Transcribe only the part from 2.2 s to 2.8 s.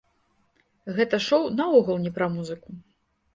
музыку.